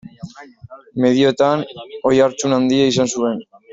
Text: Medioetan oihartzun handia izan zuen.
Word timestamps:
Medioetan 1.05 1.63
oihartzun 2.13 2.57
handia 2.59 2.89
izan 2.93 3.13
zuen. 3.19 3.45